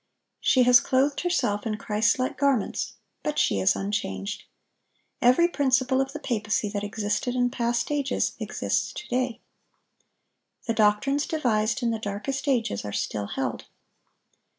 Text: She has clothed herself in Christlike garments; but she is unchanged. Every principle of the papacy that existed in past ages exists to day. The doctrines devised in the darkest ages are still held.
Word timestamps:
She 0.39 0.63
has 0.63 0.79
clothed 0.79 1.21
herself 1.21 1.67
in 1.67 1.77
Christlike 1.77 2.35
garments; 2.35 2.93
but 3.21 3.37
she 3.37 3.59
is 3.59 3.75
unchanged. 3.75 4.45
Every 5.21 5.47
principle 5.47 6.01
of 6.01 6.11
the 6.11 6.17
papacy 6.19 6.69
that 6.69 6.83
existed 6.83 7.35
in 7.35 7.51
past 7.51 7.91
ages 7.91 8.33
exists 8.39 8.91
to 8.93 9.07
day. 9.09 9.41
The 10.65 10.73
doctrines 10.73 11.27
devised 11.27 11.83
in 11.83 11.91
the 11.91 11.99
darkest 11.99 12.47
ages 12.47 12.83
are 12.83 12.91
still 12.91 13.27
held. 13.27 13.65